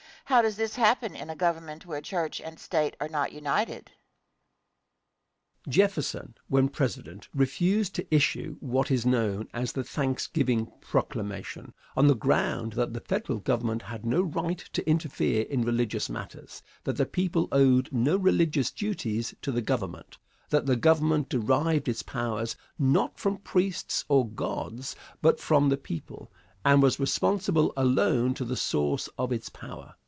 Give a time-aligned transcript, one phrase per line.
[0.25, 3.91] How does this happen in a Government where church and state are not united?
[5.59, 5.67] Answer.
[5.71, 12.15] Jefferson, when President, refused to issue what is known as the "Thanksgiving Proclamation," on the
[12.15, 17.05] ground that the Federal Government had no right to interfere in religious matters; that the
[17.05, 20.17] people owed no religious duties to the Government;
[20.49, 26.31] that the Government derived its powers, not from priests or gods, but from the people,
[26.63, 29.93] and was responsible alone to the source of its power.